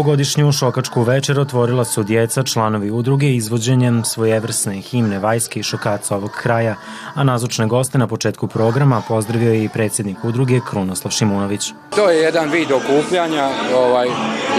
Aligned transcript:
Ovogodišnju 0.00 0.52
šokačku 0.52 1.02
večer 1.02 1.40
otvorila 1.40 1.84
su 1.84 2.02
djeca, 2.02 2.42
članovi 2.42 2.90
udruge, 2.90 3.34
izvođenjem 3.34 4.04
svojevrsne 4.04 4.74
himne 4.74 5.18
Vajske 5.18 5.60
i 5.60 5.62
šokaca 5.62 6.16
ovog 6.16 6.30
kraja, 6.30 6.74
a 7.14 7.24
nazočne 7.24 7.66
goste 7.66 7.98
na 7.98 8.06
početku 8.06 8.46
programa 8.46 9.02
pozdravio 9.08 9.52
je 9.52 9.64
i 9.64 9.68
predsjednik 9.68 10.24
udruge 10.24 10.60
Krunoslav 10.70 11.12
Šimunović. 11.12 11.72
To 11.96 12.10
je 12.10 12.22
jedan 12.22 12.50
vid 12.50 12.68
okupljanja 12.72 13.48
ovaj, 13.76 14.08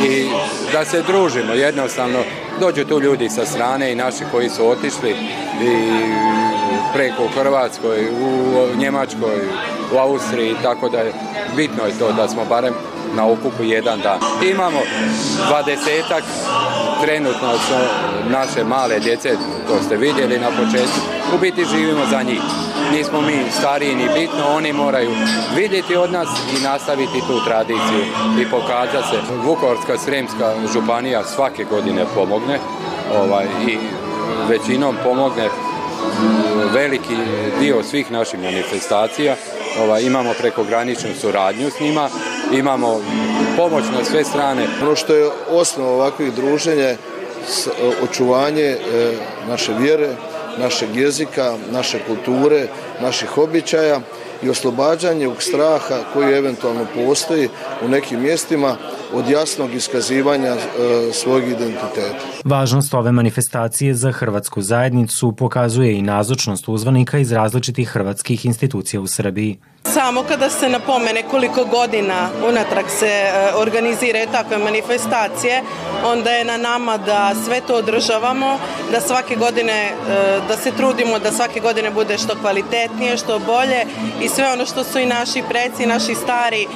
i 0.08 0.30
da 0.74 0.86
se 0.86 1.04
družimo 1.08 1.54
jednostavno. 1.54 2.20
Dođu 2.60 2.86
tu 2.86 3.02
ljudi 3.02 3.30
sa 3.30 3.46
strane 3.46 3.92
i 3.92 3.96
naši 3.96 4.24
koji 4.32 4.50
su 4.50 4.68
otišli 4.68 5.12
i 5.62 5.76
preko 6.94 7.28
Hrvatskoj, 7.36 8.08
u 8.10 8.78
Njemačkoj, 8.78 9.40
u 9.94 9.98
Austriji, 9.98 10.56
tako 10.64 10.90
da 10.90 10.98
je 10.98 11.14
bitno 11.56 11.84
je 11.84 12.00
to 12.00 12.12
da 12.12 12.28
smo 12.28 12.46
barem 12.46 12.74
na 13.16 13.28
okupu 13.28 13.64
jedan 13.64 14.00
dan. 14.02 14.20
Imamo 14.52 14.80
dvadesetak 15.48 16.24
trenutno 17.04 17.52
su 17.68 17.74
naše 18.30 18.64
male 18.64 19.00
djece, 19.00 19.30
to 19.68 19.84
ste 19.86 19.98
vidjeli 19.98 20.40
na 20.40 20.48
početku, 20.48 21.00
u 21.36 21.38
biti 21.38 21.66
živimo 21.66 22.06
za 22.10 22.24
njih. 22.24 22.42
Nismo 22.92 23.22
mi 23.22 23.52
stariji 23.52 23.96
ni 23.96 24.08
bitno, 24.14 24.44
oni 24.56 24.74
moraju 24.74 25.12
vidjeti 25.56 25.96
od 25.96 26.12
nas 26.12 26.28
i 26.60 26.64
nastaviti 26.64 27.20
tu 27.28 27.46
tradiciju 27.46 28.04
i 28.42 28.46
pokazati 28.52 29.08
se. 29.10 29.18
Vukovarska 29.46 29.98
sremska 29.98 30.54
županija 30.74 31.24
svake 31.24 31.64
godine 31.64 32.06
pomogne 32.16 32.60
ovaj, 33.16 33.46
i 33.68 33.78
većinom 34.50 34.96
pomogne 35.04 35.50
veliki 36.74 37.16
dio 37.60 37.84
svih 37.84 38.12
naših 38.12 38.40
manifestacija. 38.40 39.36
Ovaj, 39.84 40.02
imamo 40.02 40.34
prekograničnu 40.40 41.10
suradnju 41.22 41.70
s 41.70 41.80
njima, 41.80 42.10
imamo 42.54 43.00
pomoć 43.58 43.84
na 43.98 44.04
sve 44.04 44.24
strane. 44.24 44.68
Ono 44.82 44.96
što 44.96 45.16
je 45.16 45.30
osnova 45.50 45.92
ovakvih 45.92 46.34
druženja 46.34 46.84
je 46.84 46.98
očuvanje 48.04 48.62
e, 48.62 48.78
naše 49.48 49.74
vjere, 49.74 50.10
našeg 50.58 50.96
jezika, 50.96 51.54
naše 51.72 52.00
kulture, 52.08 52.68
naših 53.02 53.38
običaja 53.38 54.02
i 54.44 54.50
oslobađanje 54.50 55.28
u 55.28 55.36
straha 55.40 56.00
koji 56.14 56.34
eventualno 56.34 56.86
postoji 56.96 57.50
u 57.86 57.88
nekim 57.88 58.22
mjestima 58.22 58.76
od 59.14 59.30
jasnog 59.30 59.74
iskazivanja 59.74 60.48
e, 60.48 60.58
svog 61.14 61.44
identiteta. 61.44 62.26
Važnost 62.46 62.94
ove 62.94 63.12
manifestacije 63.12 63.94
za 63.94 64.12
hrvatsku 64.12 64.62
zajednicu 64.62 65.32
pokazuje 65.32 65.98
i 65.98 66.02
nazočnost 66.02 66.68
uzvanika 66.68 67.18
iz 67.18 67.32
različitih 67.32 67.90
hrvatskih 67.90 68.46
institucija 68.46 69.02
u 69.02 69.08
Srbiji. 69.08 69.60
Samo 69.84 70.24
kada 70.24 70.50
se 70.50 70.70
napomene 70.70 71.24
koliko 71.32 71.66
godina 71.66 72.30
unatrag 72.48 72.86
se 73.00 73.08
e, 73.08 73.54
organiziraju 73.56 74.28
takve 74.32 74.58
manifestacije, 74.58 75.64
onda 76.06 76.32
je 76.32 76.46
na 76.46 76.58
nama 76.58 76.98
da 76.98 77.32
sve 77.46 77.62
to 77.68 77.76
održavamo, 77.76 78.60
da 78.92 79.02
svake 79.02 79.36
godine, 79.36 79.74
e, 79.74 79.94
da 80.48 80.58
se 80.58 80.72
trudimo 80.72 81.20
da 81.20 81.32
svake 81.32 81.60
godine 81.60 81.90
bude 81.90 82.18
što 82.18 82.36
kvalitetnije, 82.42 83.18
što 83.18 83.40
bolje 83.40 83.86
i 84.22 84.30
sve 84.30 84.52
ono 84.52 84.66
što 84.66 84.84
su 84.84 85.00
i 85.00 85.06
naši 85.06 85.44
preci, 85.50 85.86
naši 85.86 86.16
stari 86.16 86.68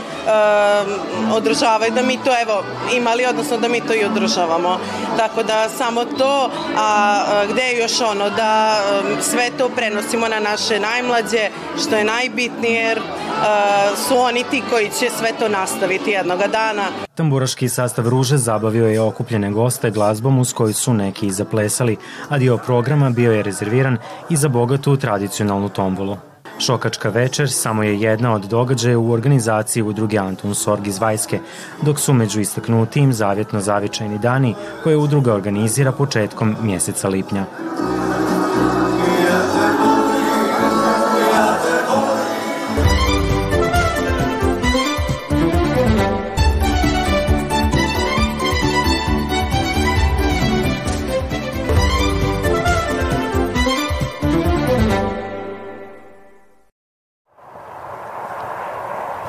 održavaju, 1.33 1.91
da 1.91 2.01
mi 2.01 2.17
to 2.23 2.31
evo 2.41 2.63
imali, 2.95 3.25
odnosno 3.25 3.57
da 3.57 3.67
mi 3.67 3.81
to 3.81 3.93
i 3.93 4.05
održavamo. 4.05 4.79
Tako 5.17 5.43
da 5.43 5.69
samo 5.69 6.05
to, 6.05 6.49
a 6.77 7.19
gde 7.49 7.61
je 7.61 7.79
još 7.79 8.01
ono, 8.01 8.29
da 8.29 8.81
sve 9.21 9.49
to 9.57 9.69
prenosimo 9.69 10.27
na 10.27 10.39
naše 10.39 10.79
najmlađe, 10.79 11.49
što 11.81 11.95
je 11.95 12.03
najbitnije, 12.03 12.94
jer 12.95 13.97
su 13.97 14.17
oni 14.17 14.43
ti 14.51 14.63
koji 14.69 14.89
će 14.89 15.09
sve 15.09 15.29
to 15.39 15.49
nastaviti 15.49 16.11
jednoga 16.11 16.47
dana. 16.47 16.83
Tamburaški 17.15 17.69
sastav 17.69 18.09
Ruže 18.09 18.37
zabavio 18.37 18.87
je 18.87 19.01
okupljene 19.01 19.51
goste 19.51 19.91
glazbom 19.91 20.39
uz 20.39 20.53
koju 20.53 20.73
su 20.73 20.93
neki 20.93 21.31
zaplesali, 21.31 21.97
a 22.29 22.37
dio 22.37 22.57
programa 22.57 23.09
bio 23.09 23.31
je 23.31 23.43
rezerviran 23.43 23.97
i 24.29 24.35
za 24.35 24.47
bogatu 24.47 24.97
tradicionalnu 24.97 25.69
tombolu. 25.69 26.17
Šokačka 26.59 27.09
večer 27.09 27.51
samo 27.51 27.83
je 27.83 28.01
jedna 28.01 28.33
od 28.33 28.41
događaja 28.41 28.99
u 28.99 29.11
organizaciji 29.11 29.83
udruge 29.83 30.17
Anton 30.17 30.55
Sorg 30.55 30.87
iz 30.87 30.99
Vajske, 30.99 31.39
dok 31.81 31.99
su 31.99 32.13
među 32.13 32.39
istaknutim 32.41 33.13
zavjetno 33.13 33.59
zavičajni 33.59 34.19
dani 34.19 34.55
koje 34.83 34.97
udruga 34.97 35.33
organizira 35.33 35.91
početkom 35.91 36.55
mjeseca 36.61 37.07
lipnja. 37.07 37.45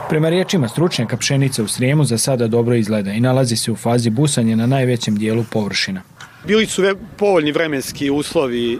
Prema 0.08 0.28
riječima 0.28 0.68
stručnjaka 0.68 1.16
pšenica 1.16 1.62
u 1.62 1.68
Srijemu 1.68 2.04
za 2.04 2.18
sada 2.18 2.46
dobro 2.46 2.74
izgleda 2.74 3.10
i 3.10 3.20
nalazi 3.20 3.56
se 3.56 3.72
u 3.72 3.76
fazi 3.76 4.10
busanja 4.10 4.56
na 4.56 4.66
najvećem 4.66 5.16
dijelu 5.16 5.44
površina. 5.52 6.02
Bili 6.46 6.66
su 6.66 6.82
povoljni 7.16 7.52
vremenski 7.52 8.10
uslovi 8.10 8.74
e, 8.74 8.78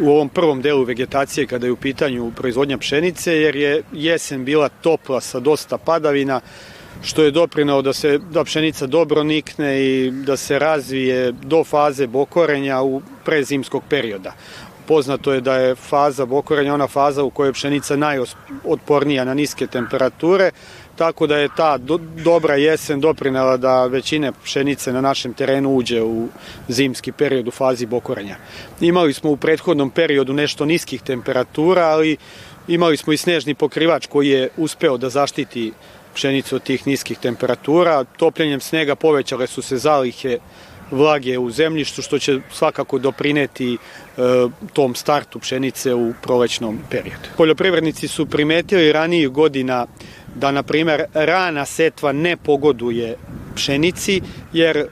u 0.00 0.10
ovom 0.10 0.28
prvom 0.28 0.62
delu 0.62 0.84
vegetacije 0.84 1.46
kada 1.46 1.66
je 1.66 1.72
u 1.72 1.76
pitanju 1.76 2.32
proizvodnja 2.36 2.78
pšenice 2.78 3.32
jer 3.32 3.56
je 3.56 3.82
jesen 3.92 4.44
bila 4.44 4.68
topla 4.68 5.20
sa 5.20 5.40
dosta 5.40 5.78
padavina 5.78 6.40
što 7.02 7.22
je 7.22 7.30
doprinao 7.30 7.82
da 7.82 7.92
se 7.92 8.18
da 8.18 8.44
pšenica 8.44 8.86
dobro 8.86 9.24
nikne 9.24 9.82
i 9.82 10.10
da 10.10 10.36
se 10.36 10.58
razvije 10.58 11.32
do 11.32 11.64
faze 11.64 12.06
bokorenja 12.06 12.82
u 12.82 13.02
prezimskog 13.24 13.82
perioda. 13.88 14.32
Poznato 14.88 15.32
je 15.32 15.40
da 15.40 15.54
je 15.54 15.74
faza 15.74 16.26
bokorenja 16.26 16.74
ona 16.74 16.86
faza 16.86 17.22
u 17.22 17.30
kojoj 17.30 17.48
je 17.48 17.52
pšenica 17.52 17.96
najotpornija 17.96 19.24
na 19.24 19.34
niske 19.34 19.66
temperature, 19.66 20.50
tako 20.96 21.26
da 21.26 21.36
je 21.36 21.48
ta 21.56 21.78
do, 21.78 21.98
dobra 21.98 22.54
jesen 22.54 23.00
doprinela 23.00 23.56
da 23.56 23.86
većine 23.86 24.32
pšenice 24.44 24.92
na 24.92 25.00
našem 25.00 25.34
terenu 25.34 25.74
uđe 25.76 26.02
u 26.02 26.28
zimski 26.68 27.12
period 27.12 27.48
u 27.48 27.50
fazi 27.50 27.86
bokorenja. 27.86 28.36
Imali 28.80 29.12
smo 29.12 29.30
u 29.30 29.36
prethodnom 29.36 29.90
periodu 29.90 30.32
nešto 30.32 30.64
niskih 30.64 31.02
temperatura, 31.02 31.86
ali 31.86 32.16
imali 32.68 32.96
smo 32.96 33.12
i 33.12 33.16
snežni 33.16 33.54
pokrivač 33.54 34.06
koji 34.06 34.28
je 34.28 34.48
uspeo 34.56 34.96
da 34.96 35.08
zaštiti 35.08 35.72
pšenicu 36.14 36.56
od 36.56 36.62
tih 36.62 36.86
niskih 36.86 37.18
temperatura. 37.18 38.04
Topljenjem 38.04 38.60
snega 38.60 38.94
povećale 38.94 39.46
su 39.46 39.62
se 39.62 39.76
zalihe 39.76 40.38
vlage 40.90 41.38
u 41.38 41.50
zemljištu, 41.50 42.02
što 42.02 42.18
će 42.18 42.38
svakako 42.52 42.98
doprineti 42.98 43.74
e, 43.74 43.78
tom 44.72 44.94
startu 44.94 45.38
pšenice 45.38 45.94
u 45.94 46.14
prolećnom 46.22 46.78
periodu. 46.90 47.28
Poljoprivrednici 47.36 48.08
su 48.08 48.26
primetili 48.26 48.92
ranijih 48.92 49.28
godina 49.28 49.86
da, 50.34 50.50
na 50.50 50.62
primer, 50.62 51.04
rana 51.14 51.64
setva 51.64 52.12
ne 52.12 52.36
pogoduje 52.36 53.16
pšenici, 53.54 54.20
jer 54.52 54.76
e, 54.76 54.84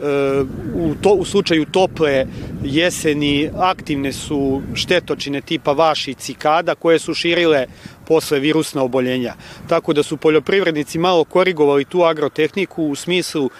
u, 0.75 0.95
to, 1.03 1.11
u 1.11 1.25
slučaju 1.25 1.65
tople 1.65 2.27
jeseni 2.65 3.51
aktivne 3.57 4.13
su 4.13 4.63
štetočine 4.75 5.41
tipa 5.41 5.73
vaši 5.73 6.15
cikada 6.15 6.75
koje 6.75 6.99
su 6.99 7.15
širile 7.15 7.67
posle 8.07 8.41
virusna 8.41 8.83
oboljenja. 8.83 9.35
Tako 9.69 9.93
da 9.93 10.03
su 10.03 10.17
poljoprivrednici 10.17 10.99
malo 10.99 11.25
korigovali 11.25 11.85
tu 11.85 12.03
agrotehniku 12.03 12.85
u 12.85 12.95
smislu 12.95 13.51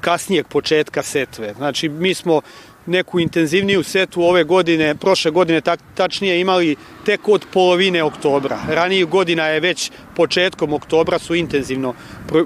kasnijeg 0.00 0.46
početka 0.48 1.02
setve. 1.02 1.54
Znači, 1.56 1.88
mi 1.88 2.14
smo 2.14 2.40
neku 2.86 3.20
intenzivniju 3.20 3.82
setu 3.82 4.22
ove 4.22 4.44
godine, 4.44 4.94
prošle 4.94 5.30
godine 5.30 5.60
tak, 5.60 5.80
tačnije 5.94 6.40
imali 6.40 6.76
tek 7.04 7.28
od 7.28 7.46
polovine 7.52 8.02
oktobra. 8.02 8.58
Ranijih 8.68 9.06
godina 9.06 9.46
je 9.46 9.60
već 9.60 9.90
početkom 10.16 10.72
oktobra 10.72 11.18
su 11.18 11.34
intenzivno 11.34 11.94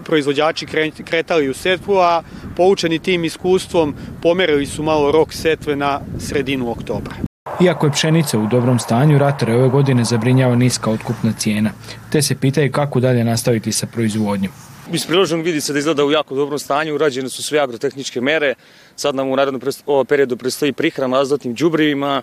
proizvođači 0.04 0.66
kretali 1.04 1.48
u 1.48 1.54
setvu, 1.54 1.98
a 1.98 2.22
poučeni 2.56 2.98
tim 2.98 3.24
iskustvom 3.24 3.94
pomerili 4.22 4.66
su 4.66 4.82
malo 4.82 5.12
rok 5.12 5.32
setve 5.32 5.76
na 5.76 6.00
sredinu 6.18 6.70
oktobra. 6.70 7.14
Iako 7.60 7.86
je 7.86 7.92
pšenica 7.92 8.38
u 8.38 8.46
dobrom 8.46 8.78
stanju, 8.78 9.18
ratare 9.18 9.54
ove 9.54 9.68
godine 9.68 10.04
zabrinjava 10.04 10.56
niska 10.56 10.90
otkupna 10.90 11.32
cijena, 11.32 11.70
te 12.12 12.22
se 12.22 12.34
pitaju 12.34 12.72
kako 12.72 13.00
dalje 13.00 13.24
nastaviti 13.24 13.72
sa 13.72 13.86
proizvodnjom. 13.86 14.52
Iz 14.92 15.06
priloženog 15.06 15.44
vidi 15.44 15.60
se 15.60 15.72
da 15.72 15.78
izgleda 15.78 16.04
u 16.04 16.10
jako 16.10 16.34
dobrom 16.34 16.58
stanju, 16.58 16.94
urađene 16.94 17.28
su 17.28 17.42
sve 17.42 17.58
agrotehničke 17.58 18.20
mere, 18.20 18.54
sad 18.96 19.14
nam 19.14 19.28
u 19.28 19.36
narednom 19.36 19.62
periodu 20.08 20.36
predstoji 20.36 20.72
prihrana 20.72 21.20
azotnim 21.20 21.54
đubrivima 21.54 22.22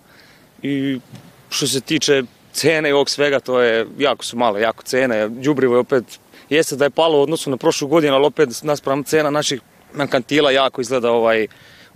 i 0.63 0.99
što 1.49 1.67
se 1.67 1.81
tiče 1.81 2.23
cene 2.53 2.89
i 2.89 2.91
ovog 2.91 3.09
svega, 3.09 3.39
to 3.39 3.61
je, 3.61 3.87
jako 3.97 4.25
su 4.25 4.37
male, 4.37 4.61
jako 4.61 4.83
cene, 4.83 5.29
đubrivo 5.29 5.75
je 5.75 5.79
opet, 5.79 6.03
jeste 6.49 6.75
da 6.75 6.85
je 6.85 6.89
palo 6.89 7.19
u 7.19 7.21
odnosu 7.21 7.49
na 7.49 7.57
prošlu 7.57 7.87
godinu, 7.87 8.15
ali 8.15 8.25
opet 8.25 8.63
naspram 8.63 9.03
cena 9.03 9.29
naših 9.29 9.61
kantila 10.09 10.51
jako 10.51 10.81
izgleda 10.81 11.11
ovaj, 11.11 11.47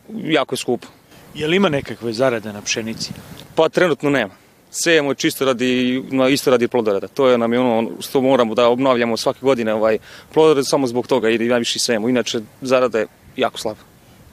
jako 0.10 0.54
je 0.54 0.58
skupo. 0.58 0.88
Je 1.36 1.48
li 1.48 1.56
ima 1.56 1.70
nekakve 1.70 2.14
zarade 2.14 2.54
na 2.54 2.62
pšenici? 2.62 3.12
Pa 3.56 3.70
trenutno 3.70 4.10
nema 4.10 4.41
sejemo 4.72 5.14
čisto 5.14 5.46
radi, 5.46 6.04
isto 6.32 6.52
radi 6.52 6.68
plodoreda. 6.68 7.08
To 7.08 7.28
je 7.28 7.38
nam 7.38 7.54
je 7.54 7.60
ono 7.60 7.90
što 8.00 8.22
moramo 8.22 8.56
da 8.56 8.70
obnavljamo 8.70 9.18
svake 9.18 9.40
godine 9.42 9.74
ovaj 9.74 9.98
plodoreda 10.34 10.64
samo 10.64 10.88
zbog 10.88 11.08
toga 11.08 11.30
i 11.30 11.38
najviše 11.38 11.80
sejemo. 11.80 12.10
Inače, 12.10 12.40
zarade 12.62 13.08
jako 13.38 13.58
slaba. 13.58 13.80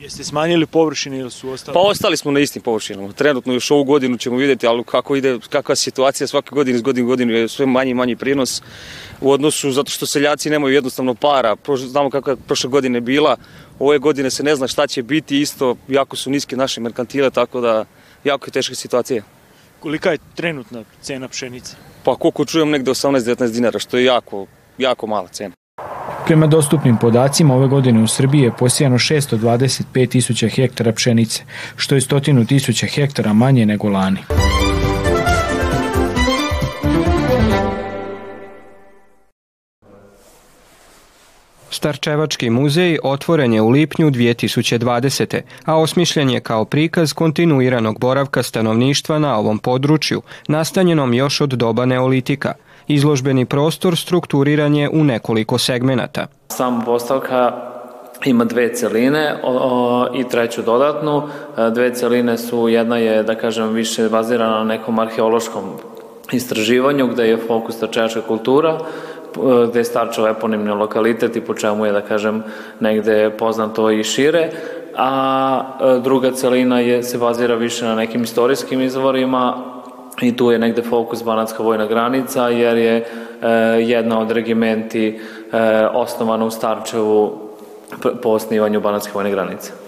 Jeste 0.01 0.25
smanjili 0.25 0.67
površine 0.67 1.19
ili 1.19 1.31
su 1.31 1.51
ostali? 1.51 1.75
Pa 1.75 1.81
ostali 1.81 2.17
smo 2.17 2.31
na 2.31 2.41
istim 2.41 2.63
površinama. 2.63 3.13
Trenutno 3.13 3.53
još 3.53 3.71
ovu 3.71 3.85
godinu 3.85 4.17
ćemo 4.17 4.37
vidjeti, 4.37 4.67
ali 4.67 4.85
kako 4.85 5.17
ide, 5.17 5.39
kakva 5.51 5.77
situacija 5.77 6.27
svake 6.27 6.51
godine 6.53 6.77
iz 6.77 6.83
godine 6.83 7.05
u 7.05 7.09
godinu 7.09 7.33
je 7.33 7.49
sve 7.49 7.67
manji 7.67 7.91
i 7.91 7.95
manji 7.95 8.17
prinos 8.17 8.63
u 9.21 9.31
odnosu 9.31 9.73
zato 9.73 9.91
što 9.91 10.07
seljaci 10.07 10.51
nemaju 10.51 10.75
jednostavno 10.75 11.15
para. 11.15 11.57
Znamo 11.77 12.11
kakva 12.11 12.33
je 12.33 12.37
prošle 12.47 12.71
godine 12.71 13.01
bila, 13.01 13.37
ove 13.79 13.99
godine 13.99 14.31
se 14.31 14.43
ne 14.43 14.57
zna 14.57 14.69
šta 14.69 14.87
će 14.87 15.03
biti, 15.03 15.41
isto 15.41 15.77
jako 15.89 16.17
su 16.17 16.31
niske 16.31 16.57
naše 16.57 16.81
merkantile, 16.81 17.31
tako 17.31 17.61
da 17.61 17.85
jako 18.25 18.47
je 18.47 18.53
teška 18.53 18.75
situacija. 18.75 19.23
Kolika 19.81 20.11
je 20.11 20.19
trenutna 20.35 20.83
cena 21.03 21.29
pšenice? 21.29 21.77
Pa 22.05 22.15
koliko 22.15 22.45
čujem 22.45 22.71
negde 22.71 22.91
18-19 22.91 23.53
dinara, 23.53 23.79
što 23.79 23.99
je 23.99 24.05
jako, 24.05 24.47
jako 24.79 25.07
mala 25.07 25.29
cena. 25.29 25.55
Prema 26.27 26.47
dostupnim 26.47 26.97
podacima, 26.97 27.55
ove 27.55 27.69
godine 27.69 28.03
u 28.03 28.07
Srbiji 28.07 28.41
je 28.41 28.57
posijano 28.59 28.99
625 28.99 30.09
tisuća 30.09 30.49
hektara 30.49 30.93
pšenice, 30.93 31.43
što 31.77 31.95
je 31.95 32.01
stotinu 32.01 32.47
tisuća 32.47 32.87
hektara 32.87 33.33
manje 33.33 33.67
nego 33.67 33.89
lani. 33.89 34.21
Starčevački 41.71 42.51
muzej 42.51 42.99
otvoren 43.03 43.53
je 43.53 43.63
u 43.63 43.69
lipnju 43.69 44.11
2020. 44.11 45.41
a 45.65 45.77
osmišljen 45.77 46.31
je 46.31 46.41
kao 46.41 46.65
prikaz 46.65 47.13
kontinuiranog 47.13 47.99
boravka 48.01 48.43
stanovništva 48.43 49.19
na 49.19 49.39
ovom 49.39 49.59
području, 49.59 50.23
nastanjenom 50.49 51.15
još 51.15 51.41
od 51.41 51.51
doba 51.51 51.87
neolitika. 51.87 52.55
Izložbeni 52.87 53.45
prostor 53.45 53.97
strukturiran 53.97 54.75
je 54.75 54.89
u 54.89 55.05
nekoliko 55.05 55.59
segmenata. 55.59 56.27
Sama 56.49 56.85
postavka 56.85 57.53
ima 58.25 58.45
dve 58.45 58.75
celine 58.75 59.35
o, 59.43 59.53
o, 59.53 60.07
i 60.15 60.29
treću 60.29 60.63
dodatnu. 60.63 61.23
E, 61.59 61.71
dve 61.71 61.95
celine 61.95 62.39
su, 62.39 62.69
jedna 62.69 62.97
je, 62.97 63.23
da 63.23 63.35
kažem, 63.35 63.73
više 63.73 64.09
bazirana 64.09 64.59
na 64.59 64.65
nekom 64.65 64.99
arheološkom 64.99 65.65
istraživanju 66.33 67.07
gde 67.07 67.29
je 67.29 67.37
fokus 67.37 67.77
starčevačka 67.77 68.21
kultura, 68.21 68.79
gde 69.69 69.81
je 69.81 69.85
Starčev 69.85 70.27
eponimni 70.27 70.71
lokalitet 70.71 71.37
i 71.37 71.41
po 71.41 71.55
čemu 71.55 71.87
je, 71.87 71.93
da 71.93 72.01
kažem, 72.01 72.43
negde 72.81 73.31
poznato 73.39 73.91
i 73.91 74.05
šire, 74.05 74.51
a 74.97 75.63
e, 75.81 76.01
druga 76.01 76.31
celina 76.31 76.81
je, 76.81 77.03
se 77.03 77.19
bazira 77.19 77.55
više 77.55 77.85
na 77.85 77.95
nekim 77.95 78.23
istorijskim 78.23 78.81
izvorima 78.81 79.65
i 80.23 80.37
tu 80.37 80.51
je 80.51 80.59
negde 80.59 80.83
fokus 80.83 81.25
Banatska 81.25 81.63
vojna 81.63 81.87
granica 81.87 82.49
jer 82.49 82.77
je 82.77 82.97
e, 82.97 83.05
jedna 83.81 84.21
od 84.21 84.31
regimenti 84.31 85.21
e, 85.53 85.87
osnovana 85.87 86.45
u 86.45 86.51
Starčevu 86.51 87.39
po 88.23 88.29
osnivanju 88.29 88.81
Banatske 88.81 89.13
vojne 89.15 89.31
granice. 89.31 89.88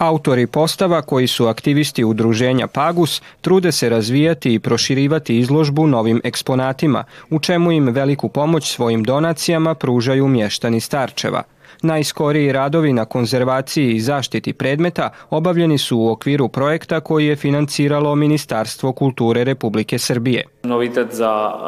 Autori 0.00 0.46
postava 0.46 1.02
koji 1.02 1.26
su 1.26 1.46
aktivisti 1.46 2.04
udruženja 2.04 2.66
Pagus 2.66 3.22
trude 3.40 3.72
se 3.72 3.88
razvijati 3.88 4.54
i 4.54 4.58
proširivati 4.58 5.38
izložbu 5.38 5.86
novim 5.86 6.20
eksponatima, 6.24 7.04
u 7.30 7.38
čemu 7.38 7.72
im 7.72 7.88
veliku 7.88 8.28
pomoć 8.28 8.72
svojim 8.72 9.02
donacijama 9.04 9.74
pružaju 9.74 10.28
mještani 10.28 10.80
Starčeva. 10.80 11.42
Najskoriji 11.82 12.52
radovi 12.52 12.92
na 12.92 13.04
konzervaciji 13.04 13.92
i 13.92 14.00
zaštiti 14.00 14.52
predmeta 14.52 15.10
obavljeni 15.30 15.78
su 15.78 15.98
u 15.98 16.10
okviru 16.10 16.48
projekta 16.48 17.00
koji 17.00 17.26
je 17.26 17.36
financiralo 17.36 18.14
Ministarstvo 18.14 18.92
kulture 18.92 19.44
Republike 19.44 19.98
Srbije. 19.98 20.44
Novitet 20.62 21.12
za 21.12 21.52
uh, 21.54 21.66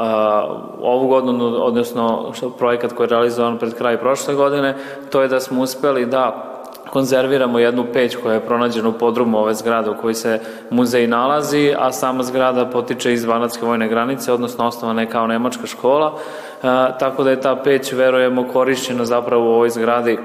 ovu 0.80 1.08
godinu, 1.08 1.44
odnosno 1.44 2.32
projekat 2.58 2.92
koji 2.92 3.04
je 3.04 3.10
realizovan 3.10 3.58
pred 3.58 3.74
kraj 3.74 4.00
prošle 4.00 4.34
godine, 4.34 4.74
to 5.10 5.22
je 5.22 5.28
da 5.28 5.40
smo 5.40 5.62
uspeli 5.62 6.06
da 6.06 6.51
konzerviramo 6.92 7.58
jednu 7.58 7.84
peć 7.92 8.16
koja 8.16 8.34
je 8.34 8.46
pronađena 8.46 8.88
u 8.88 8.92
podrumu 8.92 9.38
ove 9.38 9.54
zgrade 9.54 9.90
u 9.90 9.96
kojoj 9.96 10.14
se 10.14 10.40
muzej 10.70 11.06
nalazi, 11.06 11.74
a 11.78 11.92
sama 11.92 12.22
zgrada 12.22 12.66
potiče 12.66 13.12
iz 13.12 13.24
Banatske 13.24 13.66
vojne 13.66 13.88
granice, 13.88 14.32
odnosno 14.32 14.66
osnovana 14.66 15.00
je 15.00 15.10
kao 15.10 15.26
nemačka 15.26 15.66
škola, 15.66 16.12
e, 16.16 16.66
tako 16.98 17.24
da 17.24 17.30
je 17.30 17.40
ta 17.40 17.56
peć, 17.56 17.92
verujemo, 17.92 18.48
korišćena 18.52 19.04
zapravo 19.04 19.44
u 19.44 19.54
ovoj 19.54 19.70
zgradi 19.70 20.18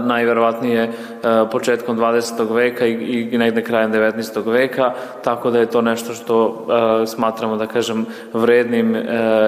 najverovatnije 0.00 0.82
e, 0.82 0.90
početkom 1.50 1.98
20. 1.98 2.54
veka 2.54 2.86
i, 2.86 3.28
i 3.32 3.38
negde 3.38 3.62
krajem 3.62 3.92
19. 3.92 4.52
veka, 4.52 4.92
tako 5.24 5.50
da 5.50 5.58
je 5.58 5.66
to 5.66 5.82
nešto 5.82 6.14
što 6.14 6.66
e, 7.02 7.06
smatramo, 7.06 7.56
da 7.56 7.66
kažem, 7.66 8.06
vrednim 8.32 8.96
e, 8.96 9.02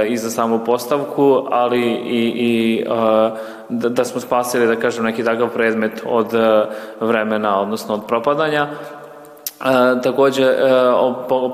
i 0.08 0.16
za 0.16 0.30
samu 0.30 0.64
postavku, 0.64 1.46
ali 1.50 1.80
i, 1.92 2.32
i 2.36 2.80
e, 2.80 3.30
da, 3.68 3.88
da 3.88 4.04
smo 4.04 4.20
spasili, 4.20 4.66
da 4.66 4.76
kažem, 4.76 5.04
neki 5.04 5.24
takav 5.24 5.48
predmet 5.48 6.02
od 6.06 6.34
e, 6.34 6.66
vremena, 7.00 7.60
odnosno 7.60 7.94
od 7.94 8.06
propadanja. 8.06 8.62
E, 8.62 10.00
takođe, 10.02 10.44
e, 10.44 10.56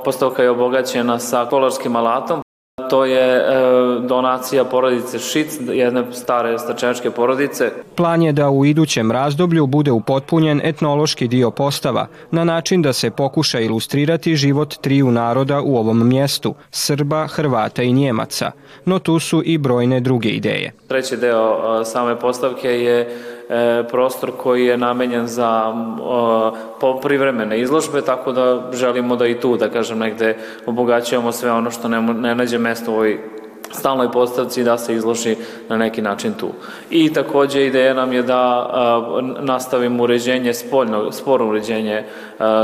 postavka 0.05 0.43
je 0.43 0.51
obogaćena 0.51 1.19
sa 1.19 1.47
kolarskim 1.51 1.97
alatom, 1.97 2.48
To 2.91 3.05
je 3.05 3.37
e, 3.37 3.45
donacija 4.01 4.65
porodice 4.65 5.19
Šic, 5.19 5.59
jedne 5.73 6.05
stare 6.13 6.59
stačevačke 6.59 7.11
porodice. 7.11 7.71
Plan 7.95 8.23
je 8.23 8.33
da 8.33 8.51
u 8.51 8.65
idućem 8.65 9.13
razdoblju 9.13 9.67
bude 9.67 9.91
upotpunjen 9.91 10.61
etnološki 10.65 11.29
dio 11.29 11.51
postava, 11.51 12.07
na 12.31 12.45
način 12.45 12.83
da 12.83 12.93
se 12.93 13.11
pokuša 13.11 13.61
ilustrirati 13.61 14.37
život 14.37 14.75
triju 14.81 15.11
naroda 15.11 15.61
u 15.61 15.77
ovom 15.77 16.09
mjestu, 16.09 16.55
Srba, 16.71 17.27
Hrvata 17.27 17.83
i 17.83 17.93
Njemaca, 17.93 18.51
no 18.85 18.99
tu 18.99 19.19
su 19.19 19.43
i 19.45 19.59
brojne 19.59 20.01
druge 20.01 20.29
ideje. 20.29 20.73
Treći 20.89 21.17
deo 21.17 21.81
e, 21.81 21.85
same 21.85 22.19
postavke 22.19 22.69
je 22.69 23.19
prostor 23.91 24.33
koji 24.37 24.67
je 24.67 24.79
namenjen 24.79 25.27
za 25.27 25.75
privremene 27.03 27.61
izložbe, 27.61 28.03
tako 28.03 28.33
da 28.33 28.71
želimo 28.73 29.17
da 29.17 29.27
i 29.27 29.41
tu, 29.41 29.57
da 29.57 29.71
kažem, 29.71 29.99
negde 29.99 30.37
obogaćujemo 30.67 31.33
sve 31.33 31.53
ono 31.53 31.71
što 31.71 31.89
ne, 31.89 32.01
ne 32.01 32.35
nađe 32.35 32.59
mesto 32.59 32.93
u 32.93 32.95
ovoj 32.95 33.19
stalnoj 33.73 34.13
postavci 34.13 34.65
da 34.65 34.79
se 34.79 34.95
izloži 34.95 35.37
na 35.69 35.77
neki 35.77 36.03
način 36.03 36.33
tu. 36.33 36.49
I 36.91 37.13
takođe 37.13 37.67
ideja 37.67 37.95
nam 37.95 38.13
je 38.13 38.23
da 38.23 38.41
a, 38.41 39.21
nastavimo 39.41 40.03
uređenje 40.03 40.55
spoljno, 40.55 41.13
sporno 41.13 41.49
uređenje 41.49 42.05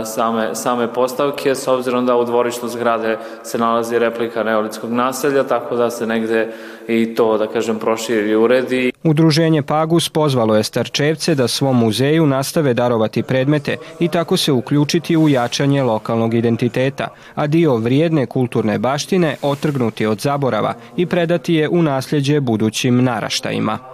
same, 0.05 0.55
same 0.55 0.93
postavke, 0.93 1.55
s 1.55 1.69
obzirom 1.69 2.07
da 2.07 2.17
u 2.17 2.25
dvorištu 2.25 2.69
zgrade 2.69 3.19
se 3.43 3.59
nalazi 3.59 3.99
replika 3.99 4.43
neolitskog 4.43 4.93
naselja, 4.93 5.45
tako 5.45 5.77
da 5.77 5.91
se 5.91 6.07
negde 6.07 6.53
i 6.89 7.15
to, 7.15 7.39
da 7.39 7.47
kažem, 7.47 7.79
proširi 7.79 8.31
i 8.31 8.37
uredi. 8.37 8.93
Udruženje 9.03 9.63
Pagus 9.63 10.09
pozvalo 10.09 10.57
je 10.57 10.63
Starčevce 10.63 11.35
da 11.35 11.49
svom 11.49 11.79
muzeju 11.79 12.27
nastave 12.27 12.75
darovati 12.75 13.23
predmete 13.23 13.77
i 14.01 14.09
tako 14.09 14.37
se 14.37 14.53
uključiti 14.53 15.17
u 15.17 15.29
jačanje 15.29 15.83
lokalnog 15.83 16.35
identiteta, 16.35 17.09
a 17.35 17.47
dio 17.47 17.77
vrijedne 17.77 18.27
kulturne 18.27 18.79
baštine 18.79 19.37
otrgnuti 19.43 20.07
od 20.07 20.21
zaborava 20.21 20.75
i 20.97 21.07
predati 21.07 21.55
je 21.55 21.69
u 21.69 21.83
nasljeđe 21.83 22.41
budućim 22.41 23.05
naraštajima. 23.05 23.94